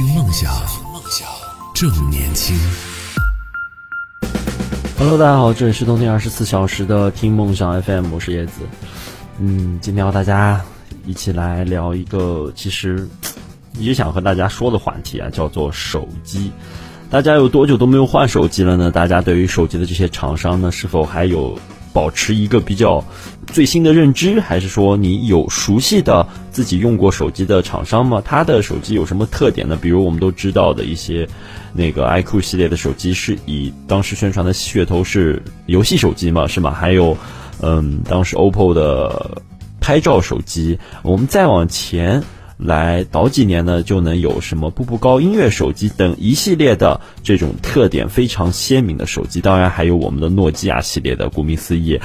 [0.00, 0.50] 听梦想，
[0.94, 1.28] 梦想
[1.74, 2.56] 正年轻。
[4.98, 8.62] Hello，大家好，这里是冬天二十四小时的听梦想 FM，我是叶子。
[9.38, 10.64] 嗯，今天和大家
[11.04, 13.06] 一起来聊一个其实
[13.76, 16.50] 一直想和大家说的话题啊，叫做手机。
[17.10, 18.90] 大家有多久都没有换手机了呢？
[18.90, 21.58] 大家对于手机的这些厂商呢，是否还有？
[21.92, 23.02] 保持一个比较
[23.46, 28.22] 最新的认知，还是说你有熟悉的自己用过手机的厂商吗？
[28.24, 29.78] 它的手机有什么特点呢？
[29.80, 31.28] 比如我们都知道的一些
[31.72, 36.70] 那个 iQOO 系列的手机，是以当时宣传的噱头是游戏手机嘛，是吗？
[36.70, 37.16] 还有，
[37.60, 39.42] 嗯，当时 OPPO 的
[39.80, 40.78] 拍照手机。
[41.02, 42.22] 我们再往前。
[42.62, 51.98] 来倒几年呢，就能有什么步步高音乐手机等一系列的这种特点非常鲜明的手机，当然还有我们的诺基亚系列的，顾名思义，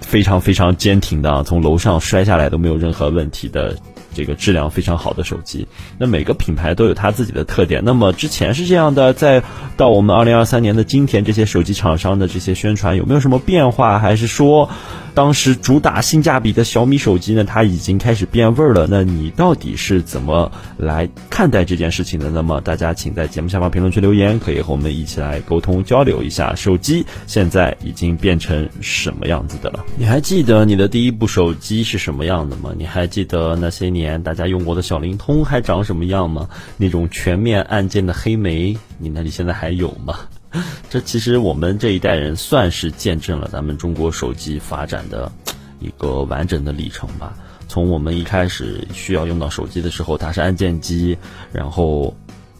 [0.00, 3.76] 非常非常坚挺的，从楼上摔下来都没有任何问题的。
[4.14, 5.66] 这个质量非常好的手机，
[5.98, 7.82] 那每个品牌都有它自己的特点。
[7.84, 9.42] 那么之前是这样的，在
[9.76, 13.98] 到我们二零二三年的今天，这些手机厂商的这些宣传有没有什么变化？
[13.98, 14.68] 还是说，
[15.14, 18.86] 当时主打性价比的小米手机呢，它已经开始变味儿了？
[18.90, 22.28] 那你到底是怎么来看待这件事情的？
[22.30, 29.84] 那么大家请在节目下方评论区留言，可以和我们一起来沟通交流一下，手机现在已经变成什么样子的了？
[29.96, 32.70] 你还记得你的第一部手机是什么样的吗？
[32.76, 34.09] 你还记得那些年？
[34.22, 36.48] 大家用过的小灵通还长什么样吗？
[36.78, 40.20] 那种全面按键的黑莓，你那里现在还有吗？
[40.88, 45.30] 这其实我们这一代人算是见证了咱们中国手机发展的
[45.78, 47.34] 一个完整的历程吧。
[47.68, 51.16] 从我们一开始需要用到手机的时候，它是按键机，
[51.52, 52.12] 然后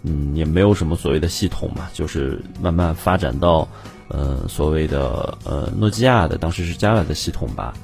[0.05, 3.69] 嗯也没有什么所谓的系统嘛，就是慢慢发展到
[4.07, 7.75] 呃所谓的呃诺基亚的当时是加了的系统吧。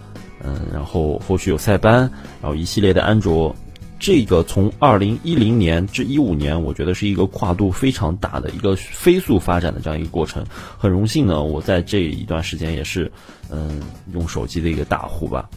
[0.46, 2.08] 嗯，然后后续有塞班，
[2.40, 3.52] 然后一系列的安卓，
[3.98, 10.44] 这个从二零一零年至一五年，我觉得是一个跨度非常大的一个飞速发展的这样一个过程。
[10.78, 13.10] 很荣幸呢，我在这一段时间也是，
[13.50, 13.80] 嗯，
[14.12, 15.48] 用手机的一个大户吧，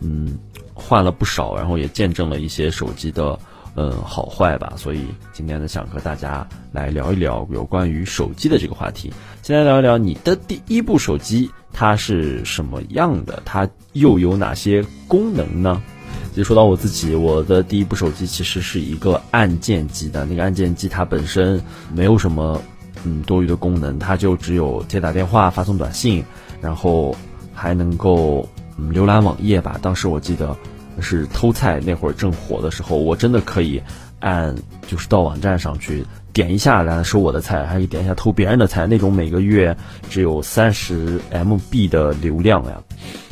[0.00, 0.38] 嗯，
[0.74, 3.38] 换了不少，然后也见证了一些手机的。
[3.76, 9.12] 嗯，好坏吧，所以今天呢，想和大家来聊一聊有关于手机的这个话题。
[9.42, 13.42] 先来聊一聊你的第一部手机，它是什么样的？
[13.44, 15.82] 它又有哪些功能呢？
[16.30, 20.24] 其实说到我自己，我的第一部手机其实是一个按键机的。
[20.24, 21.60] 那个按键机它本身
[21.92, 22.58] 没有什么
[23.04, 26.24] 嗯多余的功能，它就只有接打电话、发送短信，
[26.62, 27.14] 然后
[27.52, 28.48] 还能够
[28.78, 29.78] 浏览网页吧。
[29.82, 30.56] 当时我记得。
[31.00, 33.82] 是偷菜那会儿正火的时候，我真的可以
[34.20, 34.54] 按
[34.86, 39.74] 就是到网站上去点一下，然后收我的菜，还可以点一下偷别人的菜，那种每个月
[40.10, 42.82] 只有三十 MB 的流量呀，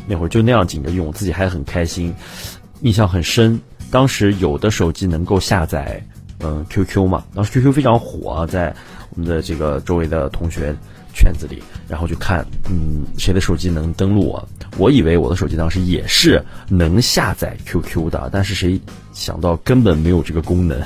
[0.06, 2.14] 那会儿就那样紧着用，自己还很开心，
[2.80, 3.60] 印象很深。
[3.90, 6.02] 当时有的手机能够下载
[6.40, 8.74] 嗯 QQ 嘛，当时 QQ 非常火，啊在
[9.10, 10.74] 我们的这个周围的同学。
[11.14, 14.42] 圈子里，然后就看，嗯，谁的手机能登录啊？
[14.78, 18.80] 我以为我的手机当时也是能下载 QQ 的，但是谁
[19.12, 20.80] 想到根本没有这个功能。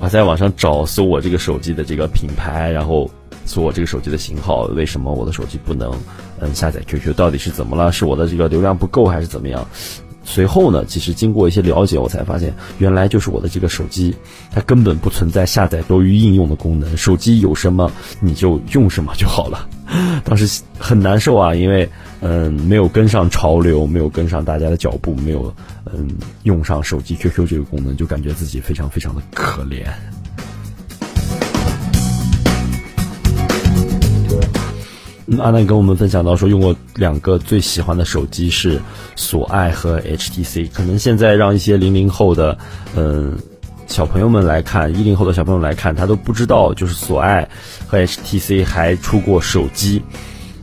[0.00, 3.08] 我在网上找搜我这个手机的这个品牌，然后
[3.44, 5.92] 搜我这个手机的型号，为什么我的手机不能
[6.40, 7.14] 嗯下载 QQ？
[7.14, 7.92] 到底是怎么了？
[7.92, 9.66] 是我的这个流量不够还是怎么样？
[10.24, 14.14] 随后呢，其实经过一些了解，我才发现，原来就是我的这个手机，
[14.52, 16.96] 它根本不存在下载多余应用的功能。
[16.96, 19.68] 手机有什么你就用什么就好了。
[20.24, 21.88] 当时很难受啊，因为
[22.20, 25.54] 嗯，没有跟上潮流，没有跟上大家的脚步，没有
[25.92, 26.08] 嗯
[26.44, 29.84] 用上手机 QQ 这个功能，就感觉自己非常非常的可怜。
[35.38, 38.78] 阿南跟我们分享到说，用过两个最喜欢的手机是
[39.16, 40.70] 索爱和 HTC。
[40.72, 42.58] 可能现在让一些零零后的
[42.94, 43.34] 嗯
[43.92, 47.46] 小朋友们来看，一零后的小朋友来看，他都不知道就是索爱
[47.86, 50.02] 和 HTC 还出过手机。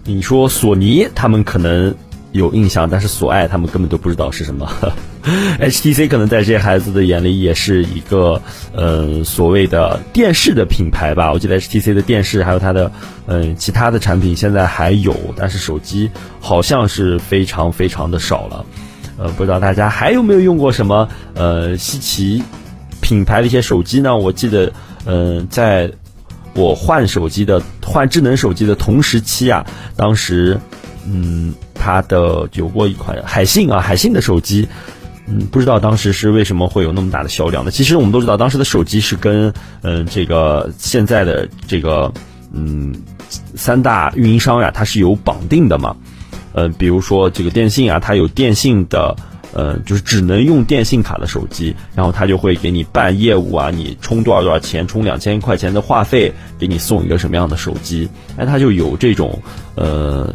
[0.03, 1.93] 你说索尼，他们可能。
[2.31, 4.69] 有印象，但是索爱他们根本都不知道是什么。
[5.59, 8.39] HTC 可能在这些孩子的眼里也是一个，
[8.71, 11.33] 呃，所谓的电视的品牌吧。
[11.33, 12.91] 我记得 HTC 的电视还有它的，
[13.25, 18.65] 嗯，其他的产品现在还有，但是手机好像是非常非常的少了。
[19.17, 22.43] 呃，不知道大家还有没有用过什么呃稀奇
[23.09, 24.15] 品牌的一些手机呢？
[24.15, 24.71] 我记得，
[25.05, 25.91] 嗯，在
[26.53, 29.65] 我换手机的换智能手机的同时期啊，
[29.95, 30.59] 当时。
[31.11, 34.67] 嗯，它的有过一款海信啊，海信的手机，
[35.25, 37.71] 嗯，不知道当时是为什么会有那么大的销量呢？
[37.71, 39.51] 其实我们都知道，当时的手机是跟
[39.81, 42.13] 嗯这个现在的这个
[42.53, 42.93] 嗯
[43.55, 45.95] 三大运营商呀，它是有绑定的嘛。
[46.51, 49.15] 呃，比如说这个电信啊，它有电信的
[49.51, 58.07] 呃，就是只能用电信卡的手机，然后他就会给你办业务啊，你充多少多少钱，充两千块钱的话费，给你送一个什么样的手机，
[58.37, 59.41] 哎，他就有这种
[59.75, 60.33] 呃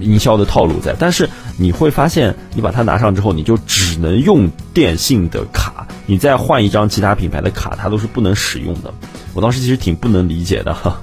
[0.00, 0.94] 营销的套路在。
[0.98, 8.92] 但是你会发现，你把它拿上之后，你就只能用电信的卡，你再换一张其他品牌的卡，它都是不能使用的。
[9.34, 11.00] 我当时其实挺不能理解的，哈，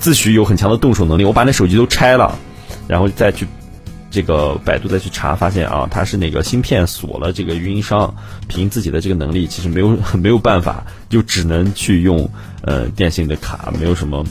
[0.00, 2.36] 自诩有很强的动手能力，我把那手机都拆了，
[2.88, 3.46] 然后再去。
[4.14, 8.14] 这个百度再去查，发现啊，它是那个芯片锁了这个运营商，
[8.46, 12.30] 凭自己的这个能力，其实没有 没有办法，就只能去用
[12.62, 14.24] 呃电信的卡，没有什么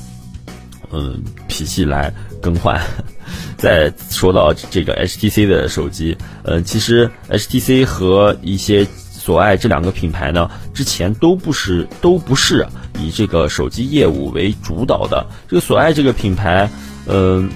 [0.93, 2.81] 嗯脾气来更换。
[3.59, 12.65] 再说到这个 HTC 的手机，呃，其实 HTC 和一些索爱这两个品牌呢，之前都不是都不是
[12.99, 15.27] 以这个手机业务为主导的。
[15.49, 16.69] 这个索爱这个品牌，
[17.05, 17.49] 嗯。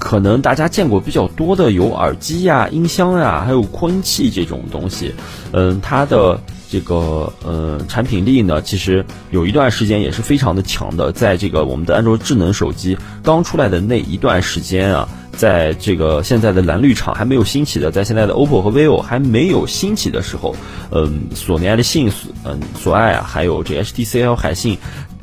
[0.00, 5.14] 可能大家见过比较多的有耳机呀、音箱呀，还有扩音器这种东西。
[5.52, 11.12] 嗯，它的这个呃产品力呢，其实有一段时间也是非常的强的。
[11.12, 20.56] 在这个我们的安卓智能手机刚出来的那一段时间啊，在这个现在的蓝绿厂还没有兴起的，在现在的 OPPO 和 vivo 还没有兴起的时候，
[20.90, 22.10] 嗯，索尼爱立信、
[22.44, 24.78] 嗯索爱啊，还有这 HTC 还有海信。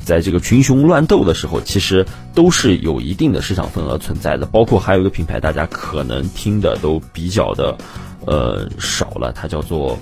[0.08, 4.46] 在这个群雄乱斗的时候，其实都是有一定的市场份额存在的。
[4.46, 7.76] 包括还有一个品牌，大家可能听的都比较的，
[8.24, 9.98] 呃少了，它叫做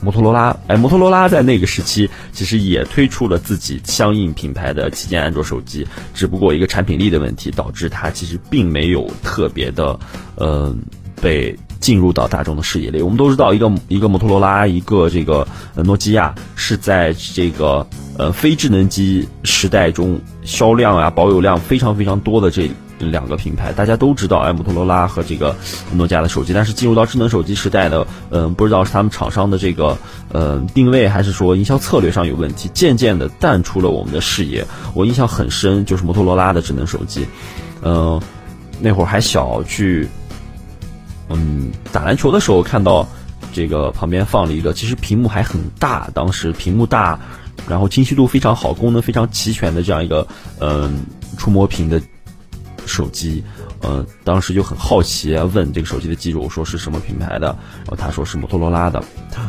[0.00, 0.56] 摩托罗拉。
[0.68, 10.00] 哎，摩托罗拉在那个时期其实也推出了自己相应品牌的旗舰安卓手机，只不过一个产品力的问题，导致它其实并没有特别的，
[10.36, 10.74] 呃，
[11.20, 11.54] 被。
[11.80, 15.46] 进入到大众的视野里，我们都知道，一个一个摩托罗拉，一个这个
[15.76, 17.86] 诺基亚，是在这个
[18.16, 25.54] 呃非智能机时代中销量啊保有量非常非常多的这两个品牌，大家都知道，哎，摩托罗拉和这个
[25.92, 26.52] 诺基亚的手机。
[26.52, 29.96] 但是进入到智能手机时代呢，嗯，不知道是他们厂商的这个
[30.32, 34.66] 呃定位，还是说营销策略上有问题，渐渐的淡出了我们的视野。
[34.94, 37.24] 我印象很深，就是摩托罗拉的智能手机，
[37.82, 38.20] 嗯，
[38.80, 40.08] 那会儿还小，去。
[41.28, 43.06] 嗯，打篮球的时候看到
[43.52, 47.18] 这个旁边放了一个，其实屏幕还很大，当时屏幕大，
[47.68, 50.26] 然后清晰度非常好，功能非常齐全的这样一个
[50.60, 51.04] 嗯
[51.36, 52.00] 触摸屏的
[52.86, 53.42] 手机，
[53.82, 58.98] 嗯，当时就很好奇，问这个手机的机主说是什么品牌的，然后他说是摩托罗拉的，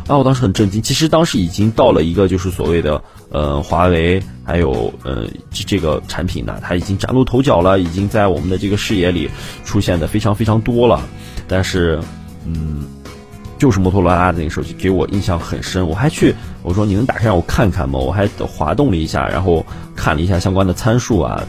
[0.07, 3.01] 啊，我当时很震惊，其实当时已经到了一个就是所谓的
[3.31, 9.29] 呃华为还有呃这这个产品呢，它已经崭露头角了，已经在我们的这个视野里
[9.63, 11.01] 出现的非常非常多了。
[11.49, 11.99] 但是，
[12.45, 12.85] 嗯，
[13.57, 15.85] 就是摩托罗拉的那个手机给我印象很深。
[15.85, 17.97] 我还去我说你能打开让我看看吗？
[17.99, 19.65] 我还滑动了一下，然后
[19.95, 21.43] 看了一下相关的参数啊，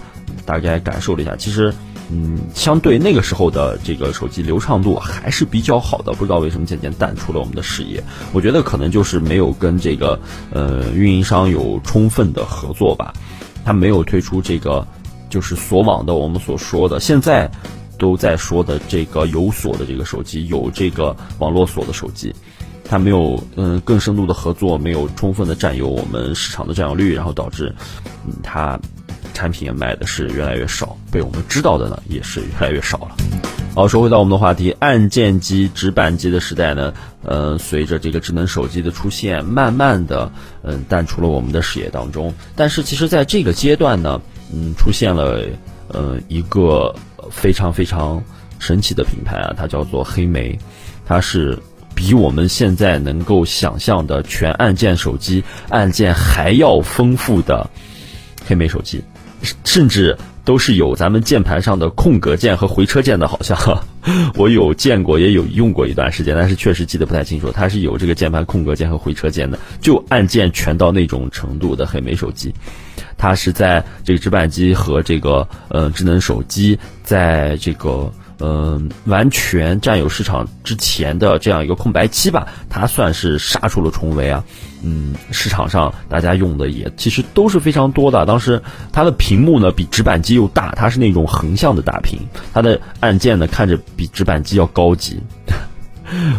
[0.45, 1.37] 大概感受了一下。
[1.37, 1.73] 其实，
[2.11, 6.13] 嗯，相对那个时候的这个手机流畅度还是比较好的。
[6.15, 8.03] 不知道为什么渐渐淡出了我们的视野。
[8.33, 10.19] 我觉得可能就是没有跟这个
[10.51, 13.13] 呃运营商有充分的合作吧。
[13.65, 14.85] 他没有推出这个
[15.29, 17.51] 就是锁网的我们所说的现在。
[18.01, 22.35] 都在说的这个有锁的这个手机，有这个网络锁的手机，
[22.83, 27.73] 它没有嗯更深度的合作，没有充分的占有我们市场的占有率，然后导致
[28.27, 28.81] 嗯它
[29.35, 33.15] 产品也卖的是越来越少，被我们知道的呢也是越来越少了。
[33.75, 40.33] 好，说回到我们的话题，按键机、直板机的时代呢，呃，随着这个智能手机的出现，慢慢的
[40.63, 42.33] 嗯淡出了我们的视野当中。
[42.57, 44.21] 但是其实在这个阶段呢，
[44.53, 45.45] 嗯，出现了
[45.89, 46.95] 呃一个。
[47.31, 48.23] 非常非常
[48.59, 50.59] 神奇的品牌啊，它叫做黑莓，
[51.07, 51.59] 它是
[51.95, 57.69] 比我们现在能够想象的全按键手机按键还要丰富的
[58.47, 59.03] 黑莓手机，
[59.65, 63.57] 甚至都是有咱们键盘上的空格键和回车键的，好像
[64.35, 67.53] 我有见过，也有用过一段时间，但是确实记得不太清楚。
[67.53, 72.53] 它是有这个键盘空格键和回车键的，就按键全到那种程度的黑莓手机。
[73.21, 84.43] 它是在这个直板机和这个呃智能手机在这个呃完全占有市场之前的这样一个空白期吧，它算是杀出了重围啊。
[84.83, 88.25] 嗯，市场上大家用的也其实都是非常多的。
[88.25, 92.19] 当时它的屏幕呢比直板机又大，它是那种横向的大屏，
[92.55, 95.21] 它的按键呢看着比直板机要高级。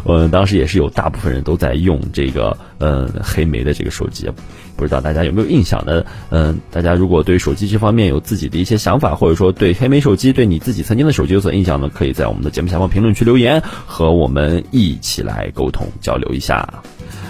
[0.04, 4.30] 我们当时也是有大部分人都在用这个嗯黑莓的这个手机。
[4.78, 6.04] 不知道大家有没有印象呢？
[6.30, 16.68] 嗯，大家如果对手机这方面有自己的一些想法，或者说对黑莓手机、对你自己曾经的手机有所印象呢，可以在我们的节目下方评论区留言，和我们一起来沟通交流一下。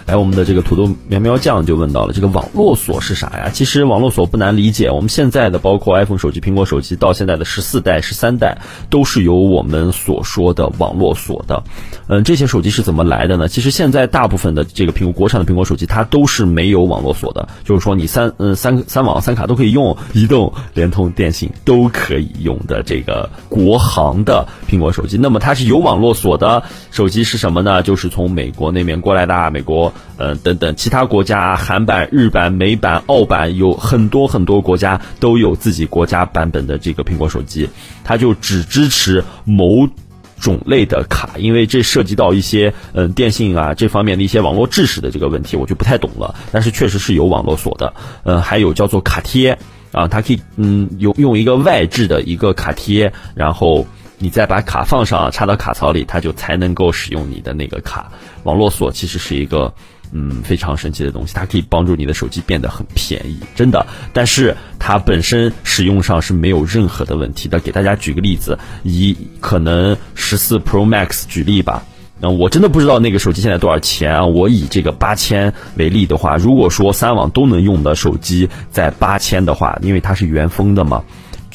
[0.06, 3.50] 哎，我们的这个土豆喵喵酱就问到了，这个网络锁是啥呀？
[3.54, 8.58] 其实网络锁不难理解，我们现在的包括 iPhone 手机、苹果手机到现在的十四代、十三代，
[8.90, 11.64] 都是有我们所说的网络锁的。
[12.08, 13.48] 嗯，这些手机是怎么来的呢？
[13.48, 25.18] 其实现在大部分的这个苹果国产的苹果手机，它都是没有网络锁的，就是说你三嗯三三网三卡都可以用，移动、联通、电信都可以用的这个国行的苹果手机。
[25.18, 27.82] 那么它是有网络锁的手机是什么呢？
[27.82, 29.71] 就是从美国那边过来的，美国。
[29.72, 37.70] 国呃，等等，其他国家，韩版、日版、美版、澳版，有很多很多国家都有自己国家版本的这个苹果手机，
[38.04, 39.88] 它就只支持某
[40.42, 46.36] 种类的卡，因为这涉及到一些嗯电信啊这方面的一些网络知识的这个问题，我就不太懂了。
[46.52, 49.58] 但是确实是有网络锁的，呃，还有叫做卡贴
[49.94, 53.88] 啊，它可以嗯有用一个外置的一个卡贴，然后。
[54.22, 58.12] 你再把卡放上，插到卡槽里，它就才能够使用你的那个卡。
[58.44, 59.74] 网络锁其实是一个
[60.12, 63.86] 嗯非常神奇的东西，它可以帮助你的手机变得很便宜，真的。
[64.14, 67.60] 但是它本身使用上是没有任何的问题的。
[67.60, 71.84] 给大家举个例子，以可能十四 Pro Max 举例吧。
[72.20, 74.26] 那我真的不知道那个手机现在多少钱啊？
[74.28, 81.04] 我以这个八千为例的话，如果说三网都能用的手机在八千的话，因为它是原封的嘛。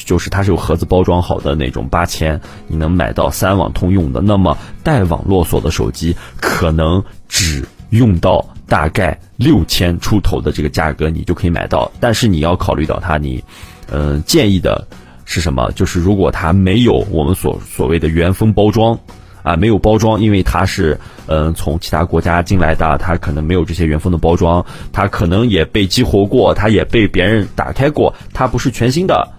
[0.07, 4.21] 就是它是有盒子包装好的那种八千，你能买到三网通用的。
[4.23, 11.91] 那么带网络锁的手机，可能只用到大概六千出头的这个价格，你就可以买到。
[11.99, 13.43] 但是你要考虑到它，你，
[13.91, 14.87] 嗯，建议的
[15.25, 15.73] 是什么？
[15.73, 18.97] 就是如果它没有我们所所谓的原封包装，
[19.43, 20.97] 啊，没有包装，因为它是
[21.27, 29.33] 嗯从其他国家进来的，它可能没有这些原封的包装，它可能也被激活过，它也被别人打开过，它不是全新的。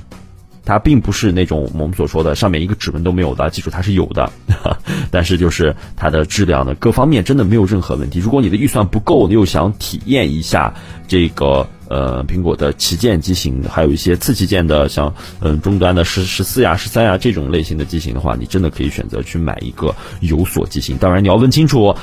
[0.68, 4.30] 它并不是那种我们所说的上面一个指纹都没有的，记住它是有的，
[5.10, 8.20] 但是就是它的质量呢，各方面真的没有任何问题。
[8.20, 10.74] 如果你的预算不够，又想体验一下
[11.08, 20.98] 这个呃苹果的旗舰机型，还有一些次旗舰的像嗯终端的十十四呀、十三呀这种类型的机型的话，你真的可以选择去买一个有锁机型。
[20.98, 21.96] 当然你要问清楚，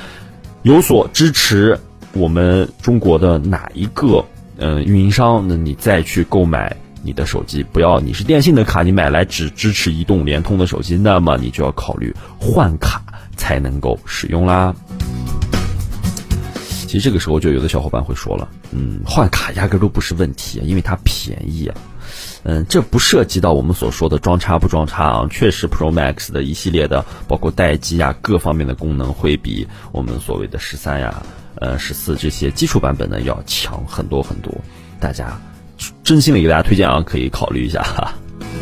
[0.62, 1.78] 有锁支持
[2.14, 4.24] 我们中国的哪一个
[4.56, 6.74] 嗯运营商，那你再去购买。
[7.04, 13.02] 你的手机不要，你是电信的卡，你买来只支持移动、联通的手机，那么你就要考虑换卡
[13.36, 14.74] 才能够使用啦。
[16.86, 21.76] 其实这个时候就有的小伙伴会说了，嗯，换卡压根都不是问题，因为它便宜啊。
[22.44, 31.22] 嗯，这不涉及到我们所说的装叉不装叉啊，确实 Pro Max 的一系列的包括待机啊各方面的功能会比我们所谓的十三呀、
[31.56, 34.54] 呃十四这些基础版本呢要强很多很多，
[35.00, 35.40] 大家。
[36.02, 38.12] 真心的给大家推荐啊，可以考虑一下哈。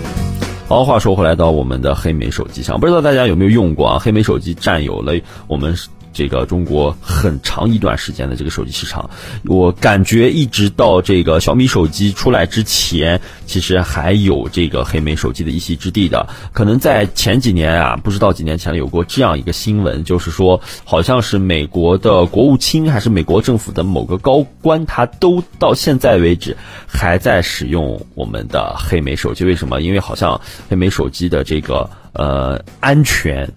[0.69, 3.99] 好，话说回来，到我们的黑莓手机上，不知道大家有没有用过啊？
[3.99, 5.14] 黑莓手机占有了
[5.47, 5.76] 我们。
[6.12, 9.11] 这个中国很长一段时间的这个手机市场，
[9.45, 16.28] 我感觉一直到这个小米手机出来之前，其实还有这个黑莓手机的一席之地的。
[16.52, 29.45] 可能在前几年啊，不知道几年前有过这样一个新闻，就是说好像是美国的国务卿还是美国政府的某个高官，他都到现在为止还在使用我们的黑莓手机。
[29.45, 29.81] 为什么？
[29.81, 33.50] 因为好像黑莓手机的这个呃安全。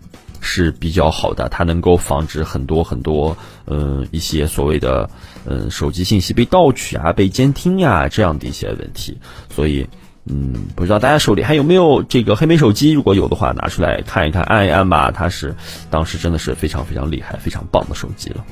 [0.45, 3.35] 是比较好的，它能够防止很多很多，
[3.65, 5.09] 嗯，一些所谓的，
[5.45, 9.17] 嗯，手机信息被盗取啊、被监听呀这样的一些问题。
[9.53, 9.85] 所以，
[10.25, 12.91] 嗯，不知道大家手里还有没有这个黑莓手机？
[12.91, 15.09] 如果有的话，拿出来看一看、按一按吧。
[15.09, 15.55] 它是
[15.89, 18.45] 当时真的是非常非常厉害、非常棒的手机了。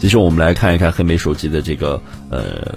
[0.00, 2.74] 其实我们来看一看黑莓手机的这个，呃，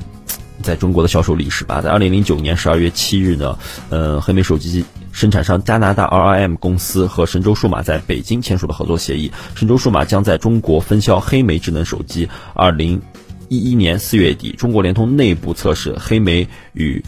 [0.61, 1.81] 在中国的销售历史吧。
[1.81, 3.57] 在二零零九年十二月七日呢，
[3.89, 4.85] 呃，黑莓手机。
[5.11, 12.27] 生产商加拿大 RIM 公司和神州数码在北京签署了合作协议，神州数码将在中国分销黑莓智能手机。
[12.53, 13.01] 二零
[13.47, 17.03] 一一年四月底，中国联通内部测试黑莓与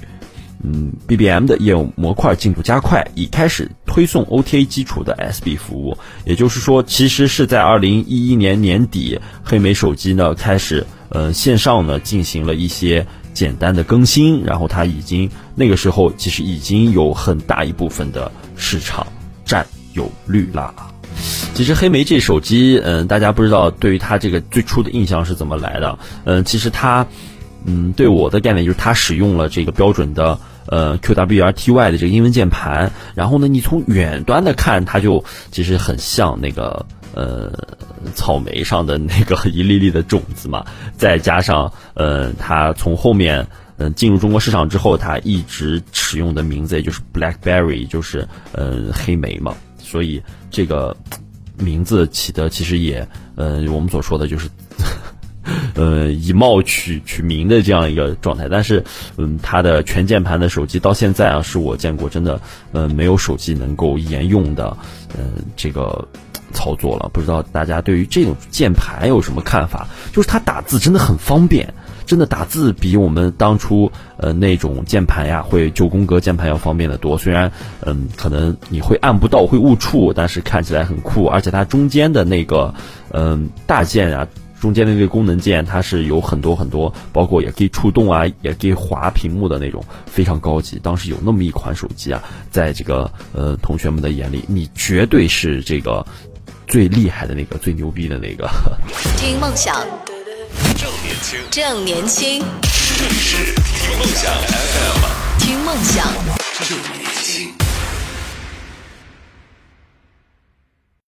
[0.64, 5.98] 嗯 BBM 的业务模块进度加快，已开始推送 OTA 基础的 SB 服务。
[6.26, 13.06] 也就是说，其实是在二零一一年年底，黑莓手机呢开始呃线上呢进行了一些。
[13.34, 19.06] 简单的更新，然后它已经那个时候其实已经有很大一部分的市场
[19.46, 20.74] 占有率了。
[21.54, 26.00] 其实黑莓这手机，嗯，大家不知道对于它这个最初的印象是怎么来的？
[26.26, 27.06] 嗯，其实它，
[27.66, 36.86] 嗯，对我的概念就是它使用了这个标准的呃 QWERTY 的这个英文键盘，然后呢，你从远端的看，它就其实很像那个。
[37.14, 37.52] 呃，
[38.14, 40.66] 草莓上的那个 一粒粒的种子嘛，
[40.98, 43.46] 再加上呃，它从后面
[43.78, 50.96] 嗯进入中国市场之后，它一直使用的名字也就是 Blackberry，就是呃黑莓嘛，所以这个
[51.58, 54.50] 名字起的其实也呃我们所说的就是
[55.74, 58.48] 呃以貌取取名的这样一个状态。
[58.50, 58.84] 但是，
[59.18, 62.40] 嗯，它的全键盘的手机到现在啊，是我见过真的，
[62.72, 64.76] 呃，没有手机能够沿用的，
[65.18, 66.08] 嗯，这个
[66.52, 67.10] 操作了。
[67.14, 69.88] 不知道大家对于这种键盘有什么看法？
[70.12, 71.74] 就是它打字真的很方便。
[72.04, 77.18] 真的打字比我们当初呃那种键盘呀，会九宫格键盘要方便的多。
[77.18, 77.50] 虽然
[77.86, 81.26] 嗯，可能你会按不到，会误触，但是看起来很酷。
[81.26, 82.74] 而且它中间的那个
[83.12, 84.28] 嗯大键啊，
[84.60, 90.78] 中间的那个功能键，它是有很多很多，包括也可以触动啊，也可以滑屏幕的那种，非常高级。
[90.80, 96.06] 当时有那么一款手机啊，在这个呃同学们的眼里，你绝对是这个
[96.68, 98.50] 最厉害的那个，最牛逼的那个。
[99.18, 99.86] 听梦想。
[100.78, 102.40] 正年轻，正年轻，
[102.98, 106.08] 正是听梦想 FM，听梦想，
[106.68, 107.71] 正年轻。